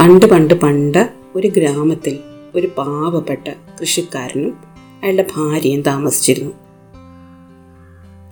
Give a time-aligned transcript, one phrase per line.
[0.00, 2.18] പണ്ട് പണ്ട് പണ്ട് ഒരു ഗ്രാമത്തിൽ
[2.54, 4.56] ഒരു പാവപ്പെട്ട കൃഷിക്കാരനും
[5.02, 6.52] അയാളുടെ ഭാര്യയും താമസിച്ചിരുന്നു.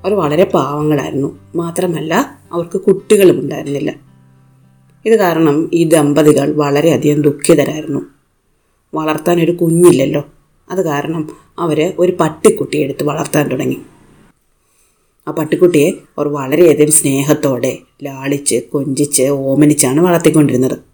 [0.04, 1.39] അവർ വളരെ പാവങ്ങളായിരുന്നു.
[1.57, 3.95] മാത്രമല്ല അവർക്ക് കുട്ടികളും ഉണ്ടായിരുന്നില്ല.
[5.07, 8.00] ഇത് കാരണം ഈ ദമ്പതികൾ വളരെയധികം ദുഃഖിതരായിരുന്നു.
[8.95, 10.23] വളർത്താൻ ഒരു കുഞ്ഞില്ലല്ലോ.
[10.71, 13.80] അത് കാരണം അവർ ഒരു പട്ടിക്കുട്ടിയെ എടുത്ത് വളർത്താൻ തുടങ്ങി.
[15.29, 20.88] ആ പട്ടിക്കുട്ടിയെ അവർ വളരെയധികം സ്നേഹത്തോടെ ലാളിച്ച് കൊഞ്ചിച്ച് ഓമനിച്ചാണ് വളർത്തിക്കൊണ്ടിരുന്നത്.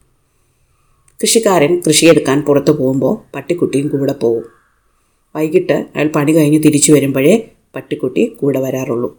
[1.24, 4.42] കൃഷിക്കാരൻ കൃഷിയെടുക്കാൻ പുറത്തു പോകുമ്പോൾ പട്ടിക്കുട്ടിയും കൂടെ പോകും
[5.36, 9.18] വൈകിട്ട് അയാൾ പണി കഴിഞ്ഞ് തിരിച്ചു വരുമ്പോഴേ പട്ടിക്കുട്ടി കൂടെ വരാറുള്ളൂ.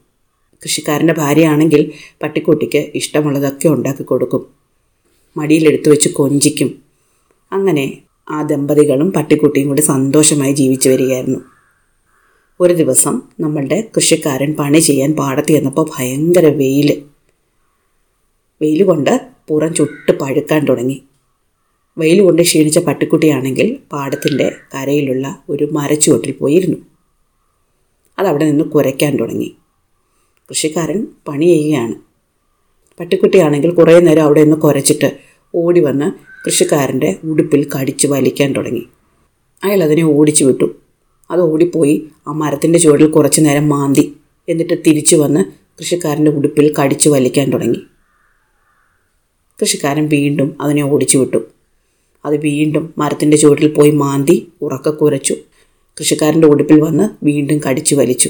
[0.63, 1.91] കൃഷിക്കാരന്റെ ഭാര്യയാണെങ്കിൽ
[2.23, 4.45] പട്ടിക്കുട്ടിക്ക് ഇഷ്ടമുള്ളതൊക്കെ ഉണ്ടാക്കി കൊടുക്കും.
[5.37, 6.81] മടിയിലെടുത്തു വെച്ച് കൊഞ്ചിക്കും.
[7.51, 7.97] അങ്ങനെ
[8.31, 11.39] ആ ദമ്പതികളും പട്ടിക്കുട്ടിയും കൂടി സന്തോഷമായി ജീവിച്ചു വരികയായിരുന്നു.
[12.59, 17.03] ഒരു ദിവസം നമ്മളുടെ കൃഷിക്കാരൻ പണി ചെയ്യാൻ പാടത്ത് ചെന്നപ്പോൾ ഭയങ്കര വെയിൽ
[18.61, 21.01] വെയിൽ കൊണ്ട് പുറം ചുട്ട് പഴുക്കാൻ തുടങ്ങി.
[21.97, 26.77] വെയിൽ കൊണ്ട് ക്ഷീണിച്ച പട്ടിക്കുട്ടിയാണെങ്കിൽ പാടത്തിന്റെ കരയിലുള്ള ഒരു മരച്ചുവട്ടിൽ പോയിരുന്നു.
[28.19, 29.55] അതവിടെ നിന്ന് കുരയ്ക്കാൻ തുടങ്ങി.
[30.49, 31.95] കൃഷിക്കാരൻ പണി ചെയ്യുകയാണ്.
[32.99, 35.17] പട്ടിക്കുട്ടിയാണെങ്കിൽ കുറേ നേരം അവിടെ നിന്ന് കുരച്ചിട്ട്
[35.55, 36.11] ഓടി വന്ന്
[36.45, 38.87] കൃഷിക്കാരന്റെ ഉടുപ്പിൽ കടിച്ച് വലിക്കാൻ തുടങ്ങി.
[39.63, 40.75] അയാൾ അതിനെ ഓടിച്ചു വിട്ടു.
[41.31, 44.15] അത് ഓടിപ്പോയി ആ മരത്തിന്റെ ചുവടിൽ കുറച്ച് നേരം മാന്തി
[44.49, 45.45] എന്നിട്ട് തിരിച്ചു വന്ന്
[45.79, 47.81] കൃഷിക്കാരന്റെ ഉടുപ്പിൽ കടിച്ചു വലിക്കാൻ തുടങ്ങി.
[49.61, 51.54] കൃഷിക്കാരൻ വീണ്ടും അതിനെ ഓടിച്ചു വിട്ടു.
[52.25, 55.35] അത് വീണ്ടും മരത്തിന്റെ ചുവട്ടിൽ പോയി മാന്തി ഉറക്ക കുരച്ചു.
[55.99, 58.29] കൃഷിക്കാരന്റെ ഉടുപ്പിൽ വന്ന് വീണ്ടും കടിച്ചു വലിച്ചു.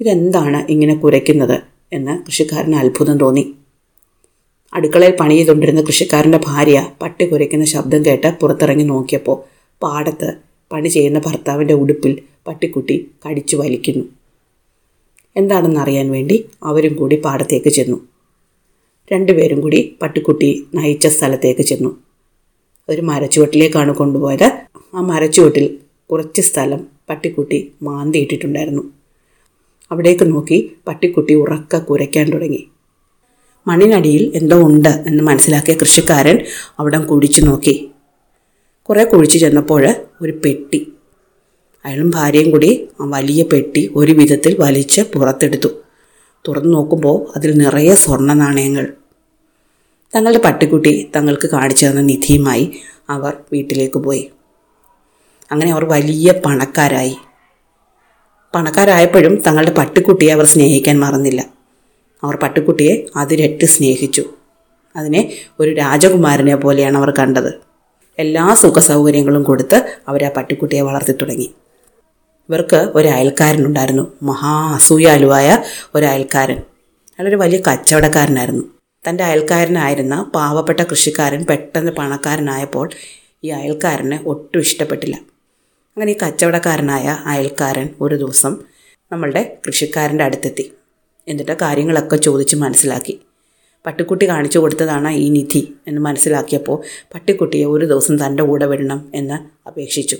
[0.00, 1.60] ഇതെന്താണ് ഇങ്ങനെ കുരയ്ക്കുന്നത്
[1.92, 3.54] എന്ന് കൃഷിക്കാരന് അത്ഭുതം തോന്നി.
[4.74, 10.34] അടുക്കളയിൽ പണി ചെയ്തുകൊണ്ടിരുന്ന കൃഷിക്കാരന്റെ ഭാര്യ പട്ടി കുരയ്ക്കുന്ന ശബ്ദം കേട്ട് പുറത്തിറങ്ങി നോക്കിയപ്പോൾ പാടത്ത്
[10.72, 14.04] പണി ചെയ്യുന്ന ഭർത്താവിന്റെ ഉടുപ്പിൽ പട്ടിക്കുട്ടി കടിച്ചു വലിക്കുന്നു.
[15.36, 18.08] എന്താണെന്ന് അറിയാൻ വേണ്ടി അവരും കൂടി പാടത്തേക്ക് ചെന്നു.
[19.12, 22.05] രണ്ടുപേരും കൂടി പട്ടിക്കുട്ടി നയിച്ച സ്ഥലത്തേക്ക് ചെന്നു.
[22.88, 24.62] ഒരു മരച്ചുവട്ടിലേക്കാണ് കൊണ്ടുപോയത്.
[24.94, 25.78] ആ മരച്ചുവട്ടിൽ
[26.10, 28.92] കുറച്ച് സ്ഥലം പട്ടിക്കുട്ടി മാന്തിയിട്ടിട്ടുണ്ടായിരുന്നു.
[29.90, 32.68] അവിടേക്ക് നോക്കി പട്ടിക്കുട്ടി ഉറക്ക കുരയ്ക്കാൻ തുടങ്ങി.
[33.66, 36.38] മണ്ണിനടിയിൽ എന്തോ ഉണ്ട് എന്ന് മനസ്സിലാക്കിയ കൃഷിക്കാരൻ
[36.78, 37.90] അവിടം കുഴിച്ചു നോക്കി.
[38.82, 40.92] കുറേ കുഴിച്ചു ചെന്നപ്പോൾ ഒരു പെട്ടി.
[41.84, 45.68] അയാളും ഭാര്യയും കൂടി ആ വലിയ പെട്ടി ഒരു വിധത്തിൽ വലിച്ച് പുറത്തെടുത്തു.
[46.48, 48.86] തുറന്നു നോക്കുമ്പോൾ അതിൽ നിറയെ സ്വർണ നാണയങ്ങൾ.
[50.14, 52.80] തങ്ങളുടെ പട്ടിക്കുട്ടി തങ്ങൾക്ക് കാണിച്ചു തന്ന നിധിയുമായി
[53.10, 54.30] അവർ വീട്ടിലേക്ക് പോയി.
[55.52, 57.16] അങ്ങനെ അവർ വലിയ പണക്കാരായി.
[58.54, 61.44] പണക്കാരായപ്പോഴും തങ്ങളുടെ പട്ടിക്കുട്ടിയെ അവർ സ്നേഹിക്കാൻ മറന്നില്ല.
[62.24, 64.24] അവർ പട്ടിക്കുട്ടിയെ അതിരട്ട് സ്നേഹിച്ചു.
[64.96, 67.60] അതിനെ ഒരു രാജകുമാരനെ പോലെയാണ് അവർ കണ്ടത്.
[68.18, 71.54] എല്ലാ സുഖ സൗകര്യങ്ങളും കൊടുത്ത് അവർ ആ പട്ടിക്കുട്ടിയെ വളർത്തി തുടങ്ങി.
[72.48, 75.62] ഇവർക്ക് ഒരു അയൽക്കാരനുണ്ടായിരുന്നു മഹാ അസൂയാലുവായ
[75.94, 76.56] ഒരു അയൽക്കാരൻ.
[76.56, 78.75] അയാളൊരു വലിയ കച്ചവടക്കാരനായിരുന്നു.
[79.08, 82.90] തന്റെ അയൽക്കാരനായിരുന്ന പാവപ്പെട്ട കൃഷിക്കാരൻ പെട്ടെന്ന് പണക്കാരനായപ്പോൾ
[83.44, 85.16] ഈ അയൽക്കാരനെ ഒട്ടും ഇഷ്ടപ്പെട്ടില്ല.
[85.96, 88.56] അങ്ങനെ ഈ കച്ചവടക്കാരനായ അയൽക്കാരൻ ഒരു ദിവസം
[89.12, 90.72] നമ്മളുടെ കൃഷിക്കാരന്റെ അടുത്തെത്തി.
[91.28, 93.20] എന്നിട്ട് കാര്യങ്ങളൊക്കെ ചോദിച്ച് മനസ്സിലാക്കി.
[93.86, 96.82] പട്ടിക്കുട്ടി കാണിച്ചു കൊടുത്തതാണ് ഈ നിധി എന്ന് മനസ്സിലാക്കിയപ്പോൾ
[97.14, 100.16] പട്ടിക്കുട്ടിയെ ഒരു ദിവസം തന്റെ കൂടെ വിടണം എന്ന് അപേക്ഷിച്ചു.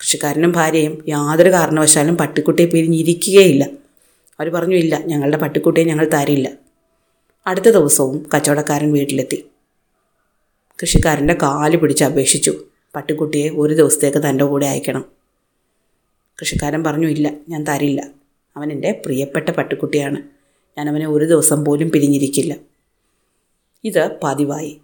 [0.00, 3.64] കൃഷിക്കാരനും ഭാര്യയും യാതൊരു കാരണവശാലും പട്ടിക്കുട്ടിയെ പിരിഞ്ഞിരിക്കുകയില്ല.
[4.40, 6.63] അവർ പറഞ്ഞു ഇല്ല ഞങ്ങളുടെ പട്ടിക്കുട്ടിയെ ഞങ്ങൾ തരില്ല.
[7.46, 9.46] അടുത്ത ദിവസവും കച്ചവടക്കാരൻ വീട്ടിലെത്തി.
[10.82, 12.64] കൃഷിക്കാരന്റെ കാൽ പിടിച്ച് അപേക്ഷിച്ചു.
[12.96, 15.04] പട്ടിക്കുട്ടിയെ ഒരു ദിവസത്തേക്ക് തന്റെ കൂടെ അയക്കണം.
[16.40, 18.08] കൃഷിക്കാരൻ പറഞ്ഞു ഇല്ല ഞാൻ തരില്ല.
[18.56, 20.22] അവൻ എന്റെ പ്രിയപ്പെട്ട പട്ടിക്കുട്ടിയാണ്.
[20.78, 22.56] ഞാൻ അവനെ ഒരു ദിവസം പോലും പിരിഞ്ഞിരിക്കില്ല.
[23.84, 24.80] ഇത് പതിവായി.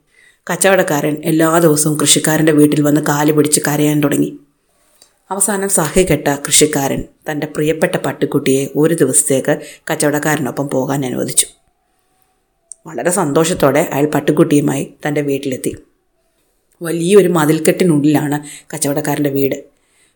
[0.53, 4.39] കച്ചവടക്കാരൻ എല്ലാ ദിവസവും കൃഷിക്കാരന്റെ വീട്ടിൽ വന്ന് കാൽ പിടിച്ച് കരയാൻ തുടങ്ങി.
[5.31, 9.61] അവസാനം സഹികെട്ട കൃഷിക്കാരൻ തന്റെ പ്രിയപ്പെട്ട പട്ടിക്കുട്ടിയെ ഒരു ദിവസത്തേക്ക്
[9.91, 11.47] കച്ചവടക്കാരനൊപ്പം പോകാൻ അനുവദിച്ചു.
[12.87, 15.77] വളരെ സന്തോഷത്തോടെ അയാൾ പട്ടുകുട്ടിയുമായി തന്റെ വീട്ടിലെത്തി.
[16.83, 19.65] വലിയൊരു മതിൽക്കെട്ടിനുള്ളിലാണ് കച്ചവടക്കാരന്റെ വീട്.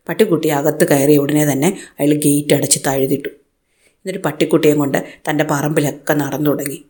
[0.08, 3.28] പട്ടിക്കുട്ടി അകത്ത് കയറിയ ഉടനെ തന്നെ അയാൾ ഗേറ്റ് അടച്ച് താഴ്ത്തിട്ടു
[3.98, 4.98] എന്നിട്ട് പട്ടിക്കുട്ടിയെ കൊണ്ട്
[5.30, 6.84] തന്റെ പറമ്പിലൊക്കെ നടന്നു തുടങ്ങി.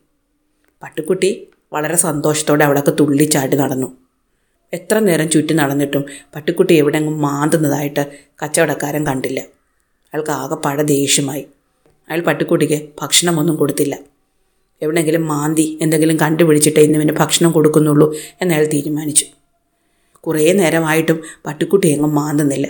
[0.83, 3.97] പട്ടിക്കുട്ടി വളരെ സന്തോഷത്തോടെ അവിടെയൊക്കെ തുള്ളിച്ചാടി നടന്നു.
[4.73, 6.05] എത്ര നേരം ചുറ്റി നടന്നിട്ടും
[6.35, 8.11] പട്ടിക്കുട്ടി എവിടെയെങ്കിലും മാന്തുന്നതായിട്ട്
[8.43, 9.39] കച്ചവടക്കാരൻ കണ്ടില്ല.
[10.13, 11.45] അയാൾക്ക് ആകെപ്പാടെ ദേഷ്യമായി.
[12.09, 14.14] അയാൾ പട്ടിക്കുട്ടിക്ക് ഭക്ഷണമൊന്നും കൊടുത്തില്ല.
[14.81, 19.25] എവിടെയെങ്കിലും മാന്തി എന്തെങ്കിലും കണ്ടുപിടിച്ചിട്ടേ ഇന്ന് ഇവന് ഭക്ഷണം കൊടുക്കുന്നുള്ളൂ എന്നയാൾ തീരുമാനിച്ചു.
[20.19, 22.67] കുറേ നേരമായിട്ടും പട്ടിക്കുട്ടി എങ്ങും മാന്തുന്നില്ല.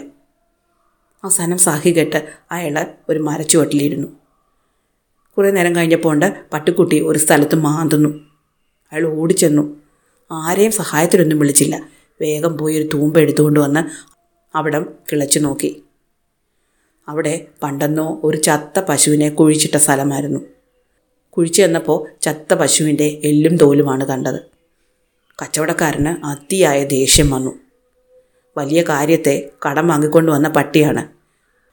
[1.23, 4.07] അവസാനം സാഹി കെട്ട് അയാൾ ഒരു മരച്ചുവട്ടിലിരുന്നു.
[5.37, 8.09] കുറേ നേരം കഴിഞ്ഞപ്പോൾ ഉണ്ട് പട്ടിക്കുട്ടി ഒരു സ്ഥലത്ത് മാന്തുന്നു.
[8.91, 9.75] അയാൾ ഓടിച്ചെന്നു.
[10.31, 11.89] ആരെയും സഹായത്തിനൊന്നും വിളിച്ചില്ല.
[12.21, 13.83] വേഗം പോയി ഒരു തൂമ്പ എടുത്തുകൊണ്ട് വന്ന്
[14.57, 15.83] അവിടം കിളച്ചു നോക്കി.
[17.07, 20.54] അവിടെ പണ്ടെന്നോ ഒരു ചത്ത പശുവിനെ കുഴിച്ചിട്ട സ്ഥലമായിരുന്നു.
[21.37, 24.39] കുഴിച്ചു ചെന്നപ്പോൾ ചത്ത പശുവിന്റെ എല്ലും തോലുമാണ് കണ്ടത്.
[25.41, 27.59] കച്ചവടക്കാരന് അതിയായ ദേഷ്യം വന്നു.
[28.57, 31.07] വലിയ കാര്യത്തെ കടം വാങ്ങിക്കൊണ്ട് വന്ന പട്ടിയാണ്.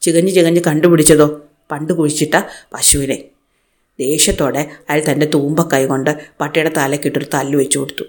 [0.00, 2.34] ചികഞ്ഞ് ചികഞ്ഞ് കണ്ടുപിടിച്ചതോ പണ്ട് കുഴിച്ചിട്ട
[2.74, 3.24] പശുവിനെ.
[4.00, 8.04] ദേഷ്യത്തോടെ അയാൾ തന്റെ തൂമ്പക്കൈ കൊണ്ട് പട്ടിയുടെ തലക്കിട്ടൊരു തല്ല് വെച്ചു കൊടുത്തു.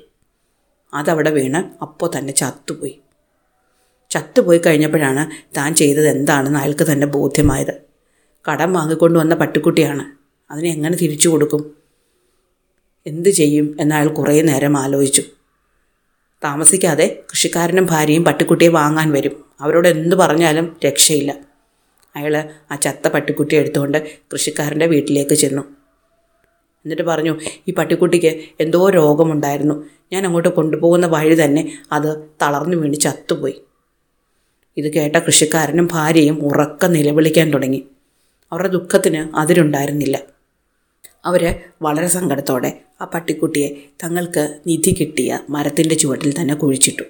[0.94, 3.00] അതവിടെ വീണ് അപ്പോൾ തന്നെ ചത്തുപോയി.
[4.10, 7.82] ചത്തുപോയി കഴിഞ്ഞപ്പോഴാണ് താൻ ചെയ്തത് എന്താണെന്ന് അയാൾക്ക് തന്നെ ബോധ്യമായത്.
[8.52, 10.23] കടം വാങ്ങിക്കൊണ്ട് വന്ന പട്ടിക്കുട്ടിയാണ്.
[10.52, 11.74] അതിനെ എങ്ങനെ തിരിച്ചു കൊടുക്കും?
[13.08, 13.78] എന്തു ചെയ്യും?
[13.80, 15.24] എന്നയാൾ കുറേ നേരം ആലോചിച്ചു.
[16.44, 19.46] താമസിക്കാതെ കൃഷിക്കാരനും ഭാര്യയും പട്ടിക്കുട്ടിയെ വാങ്ങാൻ വരും.
[19.60, 21.36] അവരോട് എന്തു പറഞ്ഞാലും രക്ഷയില്ല.
[22.16, 25.62] അയാൾ ആ ചത്ത പട്ടിക്കുട്ടിയെ എടുത്തുകൊണ്ട് കൃഷിക്കാരന്റെ വീട്ടിലേക്ക് ചെന്നു.
[26.86, 29.90] എന്നിട്ട് പറഞ്ഞു ഈ പട്ടിക്കുട്ടിക്ക് എന്തോ രോഗമുണ്ടായിരുന്നു.
[30.14, 33.62] ഞാൻ അങ്ങോട്ട് കൊണ്ടുപോകുന്ന വഴി തന്നെ അത് തളർന്നു വീണ് ചത്തുപോയി.
[34.78, 37.88] ഇത് കേട്ട കൃഷിക്കാരനും ഭാര്യയും ഉറക്കം നിലവിളിക്കാൻ തുടങ്ങി.
[38.52, 40.33] അവരുടെ ദുഃഖത്തിന് അതിരുണ്ടായിരുന്നില്ല.
[41.26, 47.04] അവർ വളരെ സങ്കടത്തോടെ ആ പട്ടിക്കുട്ടിയെ തങ്ങൾക്ക് നിധി കിട്ടിയ മരത്തിന്റെ ചുവട്ടിൽ തന്നെ കുഴിച്ചിട്ടു.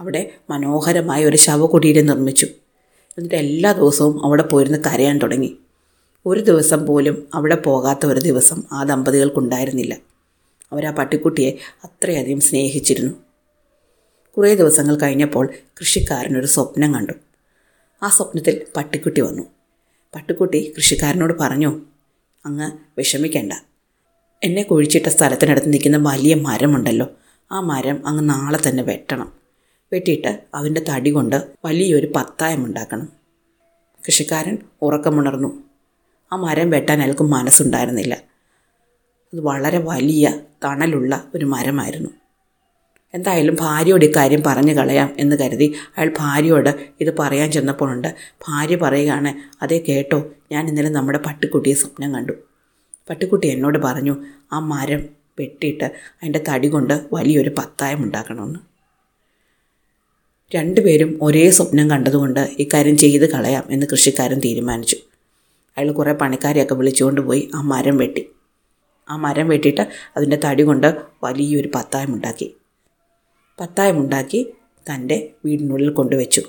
[0.00, 2.46] അവിടെ മനോഹരമായ ഒരു ശവകുടീരം നിർമ്മിച്ചു.
[3.18, 5.58] എന്നിട്ട് എല്ലാ ദിവസവും അവിടെ പോയിരുന്ന് കരയാൻ തുടങ്ങി.
[6.26, 9.96] ഒരു ദിവസം പോലും അവിടെ പോകാത്ത ഒരു ദിവസം ആ ദമ്പതികൾക്കുണ്ടായിരുന്നില്ല.
[10.72, 11.52] അവർ ആ പട്ടിക്കുട്ടിയെ
[11.84, 13.12] അത്രയധികം സ്നേഹിച്ചിരുന്നു.
[14.36, 15.48] കുറേ ദിവസങ്ങൾ കഴിഞ്ഞപ്പോൾ
[15.80, 17.12] കൃഷിക്കാരനൊരു സ്വപ്നം കണ്ടു.
[18.02, 19.42] ആ സ്വപ്നത്തിൽ പട്ടിക്കുട്ടി വന്നു.
[20.14, 21.80] പട്ടിക്കുട്ടി കൃഷിക്കാരനോട് പറഞ്ഞു
[22.46, 23.52] അങ്ങ് വിഷമിക്കേണ്ട.
[24.44, 27.08] എന്നെ കുഴിച്ചിട്ട സ്ഥലത്തിനടുത്ത് നിൽക്കുന്ന വലിയ മരമുണ്ടല്ലോ.
[27.52, 29.32] ആ മരം അങ്ങ് നാളെ തന്നെ വെട്ടണം.
[29.92, 33.08] വെട്ടിയിട്ട് അതിന്റെ തടി കൊണ്ട് വലിയൊരു പത്തായം ഉണ്ടാക്കണം.
[34.06, 35.62] കൃഷിക്കാരൻ ഉറക്കമുണർന്നു.
[36.32, 38.14] ആ മരം വെട്ടാൻ അയാൾക്ക് മനസ്സുണ്ടായിരുന്നില്ല.
[39.34, 42.10] അത് വളരെ വലിയ തണലുള്ള ഒരു മരമായിരുന്നു.
[43.16, 46.70] എന്തായാലും ഭാര്യയോട് ഇക്കാര്യം പറഞ്ഞു കളയാം എന്ന് കരുതി അയാൾ ഭാര്യയോട്
[47.00, 48.08] ഇത് പറയാൻ ചെന്നപ്പോഴുണ്ട്.
[48.48, 49.30] ഭാര്യ പറയുകയാണ്
[49.62, 52.32] അതേ കേട്ടോ ഞാൻ ഇന്നലെ നമ്മുടെ പട്ടിക്കുട്ടിയെ സ്വപ്നം കണ്ടു.
[53.10, 54.14] പട്ടിക്കുട്ടി എന്നോട് പറഞ്ഞു
[54.52, 55.02] ആ മരം
[55.40, 58.60] വെട്ടിയിട്ട് അതിന്റെ തടി കൊണ്ട് വലിയൊരു പത്തായം ഉണ്ടാക്കണമെന്ന്.
[60.54, 64.96] രണ്ടുപേരും ഒരേ സ്വപ്നം കണ്ടതുകൊണ്ട് ഇക്കാര്യം ചെയ്ത് കളയാം എന്ന് കൃഷിക്കാരൻ തീരുമാനിച്ചു.
[65.78, 68.28] അയാൾ കുറേ പണിക്കാരെയൊക്കെ വിളിച്ചുകൊണ്ട് പോയി ആ മരം വെട്ടി.
[69.10, 72.56] ആ മരം വെട്ടിയിട്ട് അതിന്റെ തടി കൊണ്ട് വലിയൊരു പത്തായം ഉണ്ടാക്കി.
[73.60, 74.52] പത്തായം ഉണ്ടാക്കി
[74.94, 76.42] തന്റെ വീടിനുള്ളിൽ കൊണ്ടുവച്ചു.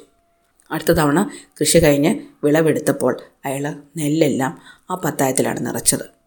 [0.72, 6.18] അടുത്ത തവണ കൃഷി കഴിഞ്ഞ് വിളവെടുത്തപ്പോൾ അയാൾ നെല്ലെല്ലാം ആ പത്തായത്തിലാണ് നിറച്ചത്.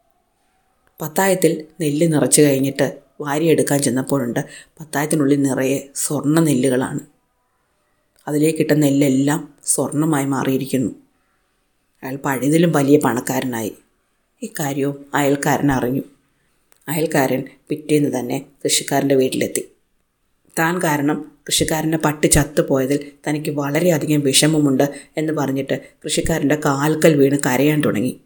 [1.02, 4.40] പത്തായത്തിൽ നെല്ല് നിറച്ച് കഴിഞ്ഞിട്ട് വാരിയെടുക്കാൻ ചെന്നപ്പോഴുണ്ട്
[4.80, 7.00] പത്തായത്തിനുള്ളിൽ നിറയെ സ്വർണ നെല്ലുകളാണ്.
[8.28, 10.90] അതിലേക്കിട്ട നെല്ലെല്ലാം സ്വർണമായി മാറിയിരിക്കുന്നു.
[12.02, 13.72] അയാൾ പഴുതിലും വലിയ പണക്കാരനായി.
[14.42, 16.02] ഇക്കാര്യവും അയൽക്കാരൻ അറിഞ്ഞു.
[16.88, 19.68] അയൽക്കാരൻ പിറ്റേന്ന് തന്നെ കൃഷിക്കാരന്റെ വീട്ടിലെത്തി.
[20.58, 28.20] താൻ കാരണം കൃഷിക്കാരന്റെ പട്ടി ചത്തുപോയതിൽ തനിക്ക് വളരെയധികം വിഷമമുണ്ട് എന്ന് പറഞ്ഞിട്ട് കൃഷിക്കാരന്റെ കാൽക്കൽ വീണ് കരയാൻ തുടങ്ങി.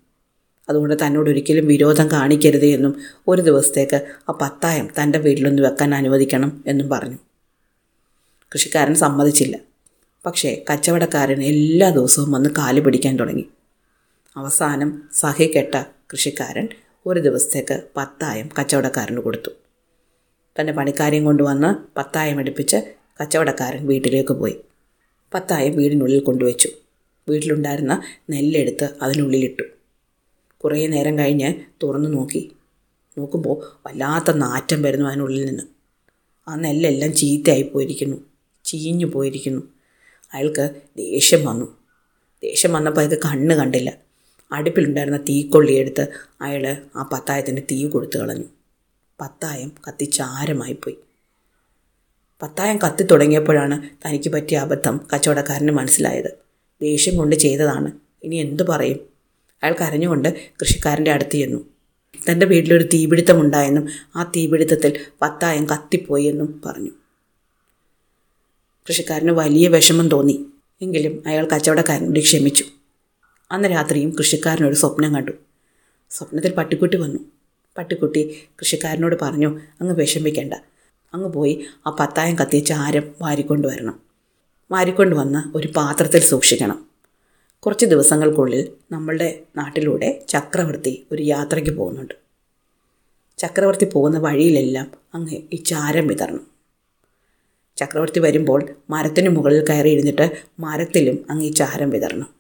[0.69, 2.97] അതുകൊണ്ട് തന്നോട് ഒരിക്കലും വിരോധം കാണിക്കരുത് എന്നും
[3.29, 7.17] ഒരു ദിവസത്തേക്ക് ആ പത്തായം തന്റെ വീട്ടിലൊന്ന് വെക്കാൻ അനുവദിക്കണം എന്നും പറഞ്ഞു.
[8.55, 9.59] കൃഷിക്കാരൻ സമ്മതിച്ചില്ല.
[10.26, 13.49] പക്ഷേ കച്ചവടക്കാരൻ എല്ലാ ദിവസവും വന്ന് കാൽ പിടിക്കാൻ തുടങ്ങി.
[14.37, 16.69] അവസാനം സഹികെട്ട കൃഷിക്കാരൻ
[17.06, 19.50] ഒരു ദിവസത്തേക്ക് പത്തായം കച്ചവടക്കാരന് കൊടുത്തു.
[20.61, 22.77] തന്റെ പണിക്കാരെയും കൊണ്ടുവന്ന് പത്തായം എടുപ്പിച്ച്
[23.21, 24.56] കച്ചവടക്കാരൻ വീട്ടിലേക്ക് പോയി.
[25.35, 26.69] പത്തായം വീടിനുള്ളിൽ കൊണ്ടുവച്ചു.
[27.29, 29.62] വീട്ടിലുണ്ടായിരുന്ന നെല്ലെടുത്ത് അതിനുള്ളിലിട്ടു.
[30.65, 32.53] കുറേ നേരം കഴിഞ്ഞ് തുറന്നു നോക്കി.
[33.19, 35.62] നോക്കുമ്പോൾ വല്ലാത്ത നാറ്റം വരുന്നു അതിനുള്ളിൽ നിന്ന്.
[36.49, 38.17] ആ നെല്ലെല്ലാം ചീത്തയായി പോയിരിക്കുന്നു.
[38.64, 39.62] ചീഞ്ഞു പോയിരിക്കുന്നു.
[40.35, 41.76] അയാൾക്ക് ദേഷ്യം വന്നു.
[42.43, 43.99] ദേഷ്യം വന്നപ്പോൾ അയാൾക്ക് കണ്ണ് കണ്ടില്ല.
[44.52, 46.09] അടുപ്പിലുണ്ടായിരുന്ന തീക്കൊള്ളിയെടുത്ത്
[46.40, 48.45] അയാൾ ആ പത്തായത്തിന് തീ കൊടുത്തു കളഞ്ഞു.
[49.21, 50.97] പത്തായം കത്തിച്ചാരമായിപ്പോയി
[52.42, 56.38] പത്തായം കത്തി തുടങ്ങിയപ്പോഴാണ് തനിക്ക് പറ്റിയ അബദ്ധം കച്ചവടക്കാരന് മനസ്സിലായത്.
[56.83, 57.92] ദേഷ്യം കൊണ്ട് ചെയ്തതാണ്.
[58.25, 58.99] ഇനി എന്തു പറയും?
[59.62, 61.64] അയാൾ കരഞ്ഞുകൊണ്ട് കൃഷിക്കാരന്റെ അടുത്ത് ചെന്നു.
[62.30, 66.90] തന്റെ വീട്ടിലൊരു തീപിടുത്തമുണ്ടായെന്നും ആ തീപിടുത്തത്തിൽ പത്തായം കത്തിപ്പോയി എന്നും പറഞ്ഞു.
[68.88, 70.47] കൃഷിക്കാരന് വലിയ വിഷമം തോന്നി.
[70.83, 72.64] എങ്കിലും അയാൾ കച്ചവടക്കാരനോട് ക്ഷമിച്ചു.
[73.50, 75.33] അന്ന് രാത്രിയും കൃഷിക്കാരനൊരു സ്വപ്നം കണ്ടു.
[76.11, 77.34] സ്വപ്നത്തിൽ പട്ടിക്കുട്ടി വന്നു.
[77.78, 80.54] പട്ടിക്കുട്ടി കൃഷിക്കാരനോട് പറഞ്ഞു അങ്ങ് വിഷമിക്കേണ്ട.
[81.14, 84.00] അങ്ങ് പോയി ആ പത്തായം കത്തിയ ചാരം വാരിക്കൊണ്ട് വരണം.
[84.73, 86.85] വാരിക്കൊണ്ട് വന്ന് ഒരു പാത്രത്തിൽ സൂക്ഷിക്കണം.
[87.61, 92.14] കുറച്ച് ദിവസങ്ങൾക്കുള്ളിൽ നമ്മളുടെ നാട്ടിലൂടെ ചക്രവർത്തി ഒരു യാത്രയ്ക്ക് പോകുന്നുണ്ട്.
[93.38, 96.47] ചക്രവർത്തി പോകുന്ന വഴിയിലെല്ലാം അങ്ങ് ഈ ചാരം വിതറണം.
[97.76, 102.34] ചക്രവർത്തി വരുമ്പോൾ മരത്തിന് മുകളിൽ കയറി ഇരുന്നിട്ട് മരത്തിലും അങ്ങ് ഈ ചാരം വിതറണം.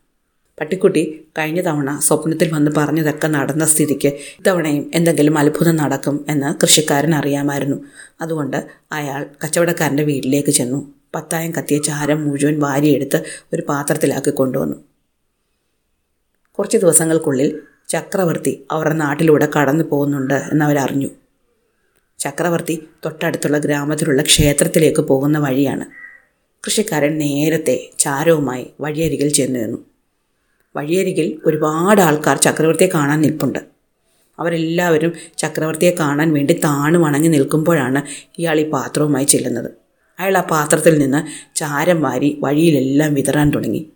[0.60, 7.76] പട്ടിക്കുട്ടി കഴിഞ്ഞ തവണ സ്വപ്നത്തിൽ വന്ന് പറഞ്ഞതൊക്കെ നടന്ന സ്ഥിതിക്ക് ഇത്തവണയും എന്തെങ്കിലും അത്ഭുതം നടക്കും എന്ന് കൃഷിക്കാരൻ അറിയാമായിരുന്നു.
[8.20, 10.94] അതുകൊണ്ട് അയാൾ കച്ചവടക്കാരന്റെ വീട്ടിലേക്ക് ചെന്നു.
[11.14, 14.76] പത്തായം കത്തിയ ചാരം മുഴുവൻ വാരിയെടുത്ത് ഒരു പാത്രത്തിലാക്കി കൊണ്ടുവന്നു.
[16.58, 21.08] കുറച്ച് ദിവസങ്ങൾക്കുള്ളിൽ ചക്രവർത്തി അവരുടെ നാട്ടിലൂടെ കടന്നു പോകുന്നുണ്ട് എന്നവരറിഞ്ഞു.
[22.18, 25.84] ചക്രവർത്തി തൊട്ടടുത്തുള്ള ഗ്രാമത്തിലുള്ള ക്ഷേത്രത്തിലേക്ക് പോകുന്ന വഴിയാണ്.
[26.66, 29.93] കൃഷിക്കാരൻ നേരത്തെ ചാരവുമായി വഴിയരികിൽ ചെന്നു നിന്നു.
[30.76, 33.58] വഴിയരികിൽ ഒരുപാട് ആൾക്കാർ ചക്രവർത്തിയെ കാണാൻ നിൽപ്പുണ്ട്.
[34.38, 38.02] അവരെല്ലാവരും ചക്രവർത്തിയെ കാണാൻ വേണ്ടി താണു വണങ്ങി നിൽക്കുമ്പോഴാണ്
[38.38, 39.70] ഇയാൾ ഈ പാത്രവുമായി ചെല്ലുന്നത്.
[40.18, 43.90] അയാൾ ആ പാത്രത്തിൽ നിന്ന് ചാരം വാരി വഴിയിലെല്ലാം വിതറാൻ തുടങ്ങി.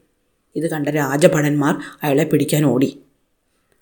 [0.56, 2.99] ഇത് കണ്ട രാജഭടന്മാർ അയാളെ പിടിക്കാൻ ഓടി.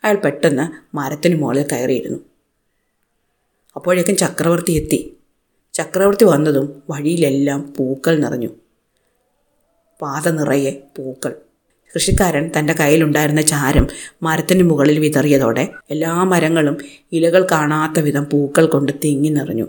[0.04, 2.18] അയാൾ പെട്ടെന്ന് മരത്തിന് മുകളിൽ കയറിയിരുന്നു.
[3.76, 5.16] അപ്പോഴേക്കും ചക്രവർത്തി എത്തി.
[5.74, 8.48] ചക്രവർത്തി വന്നതും വഴിയിലെല്ലാം പൂക്കൾ നിറഞ്ഞു.
[10.02, 11.34] പാത നിറയെ പൂക്കൾ.
[11.96, 13.86] കൃഷിക്കാരൻ തന്റെ കയ്യിലുണ്ടായിരുന്ന ചാരം
[14.22, 16.76] മരത്തിന് മുകളിൽ വിതറിയതോടെ എല്ലാ മരങ്ങളും
[17.12, 19.66] ഇലകൾ കാണാത്ത വിധം പൂക്കൾ കൊണ്ട് തിങ്ങി നിറഞ്ഞു.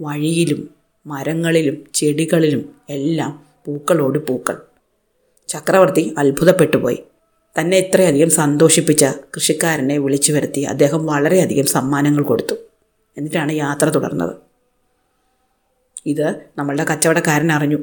[0.00, 0.70] വഴിയിലും
[1.06, 4.56] മരങ്ങളിലും ചെടികളിലും എല്ലാം പൂക്കളോട് പൂക്കൾ.
[5.48, 6.98] ചക്രവർത്തി അത്ഭുതപ്പെട്ടുപോയി.
[7.60, 12.54] തന്നെ ഇത്രയധികം സന്തോഷിപ്പിച്ച കൃഷിക്കാരനെ വിളിച്ചു വരുത്തി അദ്ദേഹം വളരെയധികം സമ്മാനങ്ങൾ കൊടുത്തു.
[13.16, 14.32] എന്നിട്ടാണ് യാത്ര തുടർന്നത്.
[16.06, 17.78] ഇത് നമ്മളുടെ കച്ചവടക്കാരൻ അറിഞ്ഞു.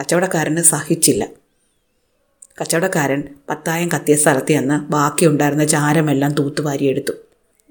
[0.00, 1.39] കച്ചവടക്കാരന് സഹിച്ചില്ല.
[2.60, 7.12] കച്ചവടക്കാരൻ പത്തായം കത്തിയ സ്ഥലത്ത് ചെന്ന് ബാക്കിയുണ്ടായിരുന്ന ചാരമെല്ലാം തൂത്തുവാരിയെടുത്തു.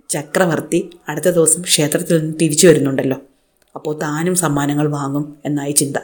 [0.10, 3.18] ചക്രവർത്തി അടുത്ത ദിവസം ക്ഷേത്രത്തിൽ നിന്ന് തിരിച്ചു വരുന്നുണ്ടല്ലോ.
[3.76, 5.98] അപ്പോൾ താനും സമ്മാനങ്ങൾ വാങ്ങും എന്നായി ചിന്ത.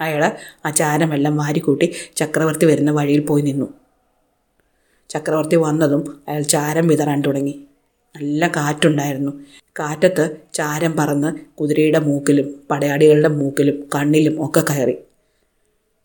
[0.00, 0.32] അയാൾ
[0.66, 3.74] ആ ചാരമെല്ലാം വാരിക്കൂട്ടി ചക്രവർത്തി വരുന്ന വഴിയിൽ പോയി നിന്നു.
[5.08, 7.64] ചക്രവർത്തി വന്നതും അയാൾ ചാരം വിതറാൻ തുടങ്ങി.
[8.16, 9.32] നല്ല കാറ്റുണ്ടായിരുന്നു.
[9.78, 14.96] കാറ്റത്ത് ചാരം പറന്ന് കുതിരയുടെ മൂക്കിലും പടയാളികളുടെ മൂക്കിലും കണ്ണിലും ഒക്കെ കയറി.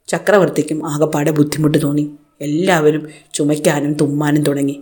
[0.07, 2.11] ചക്രവർത്തിക്കും ആകപ്പാടെ ബുദ്ധിമുട്ട് തോന്നി.
[2.41, 4.81] എല്ലാവരും ചുമയ്ക്കാനും തുമ്മാനും തുടങ്ങി.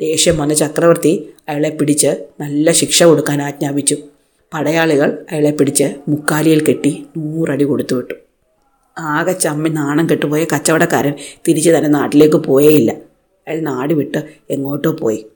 [0.00, 3.96] ദേഷ്യം വന്ന ചക്രവർത്തി അയാളെ പിടിച്ച് നല്ല ശിക്ഷ കൊടുക്കാൻ ആജ്ഞാപിച്ചു.
[4.54, 8.14] പടയാളികൾ അയാളെ പിടിച്ച് മുക്കാലിയിൽ കെട്ടി നൂറടി കൊടുത്തു വിട്ടു.
[8.98, 11.14] ആകെ ചമ്മി നാണം കെട്ടുപോയ കച്ചവടക്കാരൻ
[11.48, 12.92] തിരിച്ച് തന്നെ നാട്ടിലേക്ക് പോയേയില്ല.
[13.48, 14.18] അയാൾ നാട് വിട്ട്
[14.50, 15.26] എങ്ങോട്ടോ പോയി.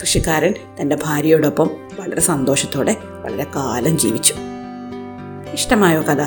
[0.00, 4.34] കൃഷിക്കാരൻ തന്റെ ഭാര്യയോടൊപ്പം വളരെ സന്തോഷത്തോടെ വളരെ കാലം ജീവിച്ചു.
[5.52, 6.20] ഇഷ്ടമായോ കഥ?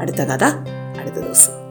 [0.00, 0.44] അടുത്ത കഥ
[1.00, 1.61] അടുത്ത ദിവസം.